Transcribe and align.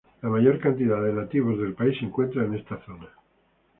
La 0.23 0.29
mayor 0.29 0.59
cantidad 0.59 0.99
de 1.03 1.13
nativos 1.13 1.59
del 1.59 1.75
país 1.75 1.95
se 1.99 2.05
encuentran 2.05 2.47
en 2.47 2.55
esta 2.55 2.83
zona. 2.85 3.07